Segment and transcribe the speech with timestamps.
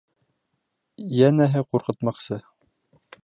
[1.17, 2.43] Йәнәһе, ҡурҡытмаҡсы.